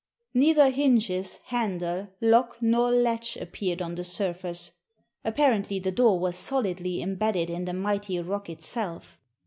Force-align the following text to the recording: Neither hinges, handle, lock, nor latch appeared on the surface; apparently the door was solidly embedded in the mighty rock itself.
Neither 0.33 0.71
hinges, 0.71 1.37
handle, 1.45 2.07
lock, 2.21 2.57
nor 2.59 2.91
latch 2.91 3.37
appeared 3.37 3.83
on 3.83 3.93
the 3.93 4.03
surface; 4.03 4.71
apparently 5.23 5.77
the 5.77 5.91
door 5.91 6.19
was 6.19 6.35
solidly 6.35 7.03
embedded 7.03 7.51
in 7.51 7.65
the 7.65 7.73
mighty 7.73 8.19
rock 8.19 8.49
itself. 8.49 9.19